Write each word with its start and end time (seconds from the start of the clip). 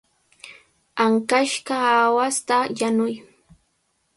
Ankashqa 1.03 1.75
aawasta 1.91 2.57
yanuy. 2.79 3.15